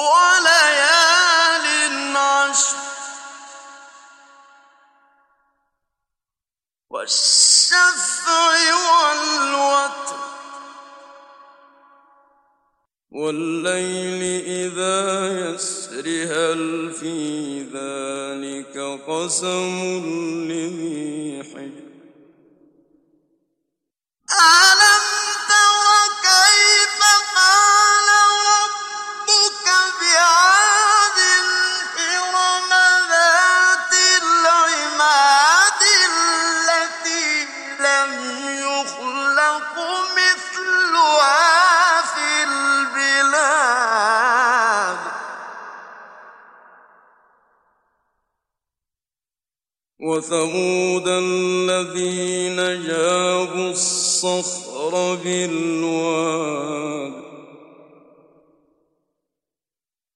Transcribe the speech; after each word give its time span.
وليال 0.00 1.66
عشر. 2.16 2.76
والشفع 6.90 8.30
والوتر. 8.74 10.20
والليل 13.10 14.22
إذا 14.46 15.26
يسر 15.40 16.06
هل 16.06 16.92
في 16.92 17.60
ذلك 17.62 18.74
قسم 19.06 19.78
لذي 20.48 21.42
وثمود 50.02 51.08
الذين 51.08 52.56
جابوا 52.86 53.70
الصخر 53.70 55.14
بالواد. 55.24 57.12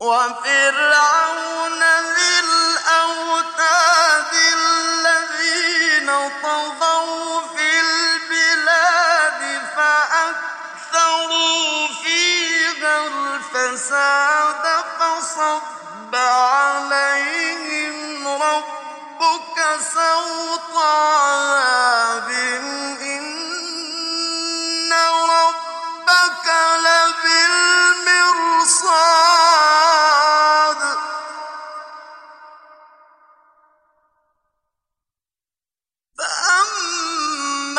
وفرعون 0.00 1.82
ذي 2.16 2.32
الأوتاد 2.46 4.32
الذين 4.56 6.08
طغوا 6.42 7.40
في 7.40 7.68
البلاد 7.86 9.40
فأكثروا 9.76 11.66
فيها 12.02 12.94
الفساد 13.06 14.64
فصب 14.98 16.14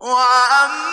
وأما 0.00 0.89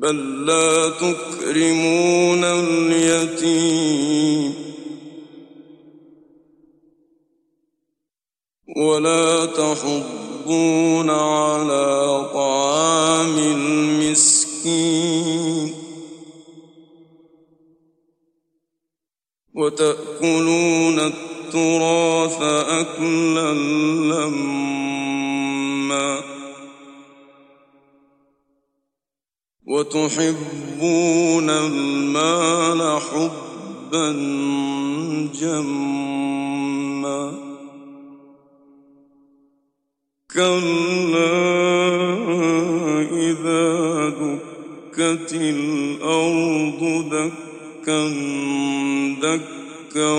بل 0.00 0.46
لا 0.46 0.88
تكرمون 0.88 2.44
اليتيم 2.44 3.90
ولا 8.76 9.46
تحضون 9.46 11.10
على 11.10 12.28
طعام 12.32 13.38
المسكين 13.38 14.80
وتأكلون 19.54 21.00
التراث 21.00 22.42
أكلا 22.68 23.54
لما 24.14 24.80
وتحبون 29.70 31.50
المال 31.50 33.00
حبا 33.00 34.12
جما 35.40 37.32
كلا 40.34 41.40
إذا 43.12 44.08
دكت 44.08 45.32
الأرض 45.32 46.80
دكا 47.10 48.02
دكا 49.22 50.12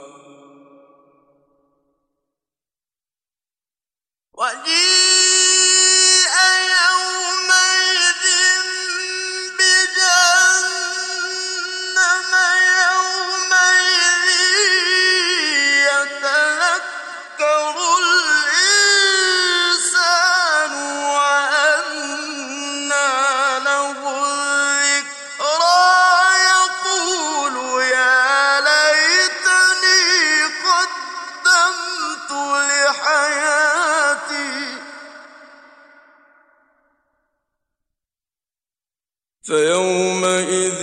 فيومئذ 39.42 40.82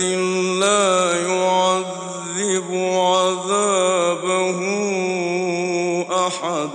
لا 0.60 1.16
يعذب 1.26 2.68
عذابه 2.94 4.60
أحد 6.26 6.70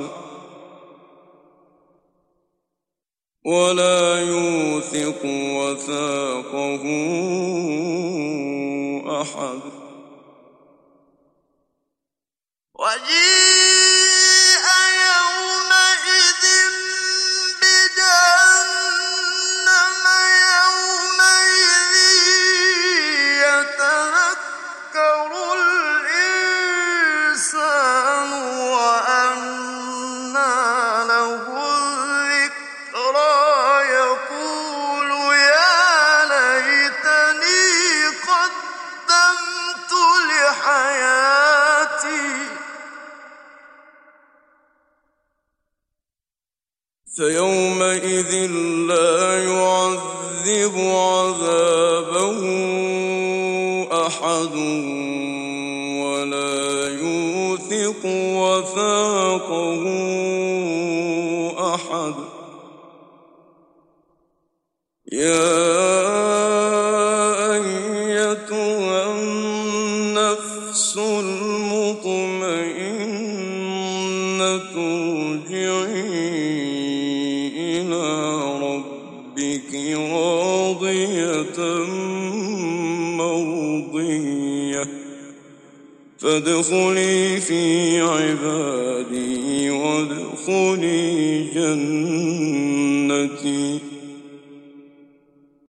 ولا 3.46 4.20
يوثق 4.22 5.22
وثاقه 5.26 6.84
أحد 9.22 9.60
وجيء 12.76 13.35
فيومئذ 47.16 48.34
لا 48.88 49.44
يعذب 49.44 50.76
عذابه 50.78 52.42
أحد 54.08 54.56
ولا 56.04 56.88
يوثق 56.88 58.02
وثاقه 58.36 59.84
أحد. 61.74 62.16
يا 65.12 65.56
أيتها 67.56 69.12
النفس 69.12 70.98
المطمئنة 70.98 71.96
مرضيه 83.96 84.88
فادخلي 86.20 87.40
في 87.40 88.02
عبادي 88.02 89.70
وادخلي 89.70 91.44
جنتي. 91.56 92.36